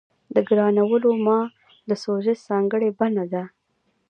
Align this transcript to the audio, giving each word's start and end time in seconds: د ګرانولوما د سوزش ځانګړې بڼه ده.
د 0.33 0.35
ګرانولوما 0.47 1.39
د 1.89 1.91
سوزش 2.03 2.39
ځانګړې 2.49 2.89
بڼه 2.97 3.25
ده. 3.33 3.43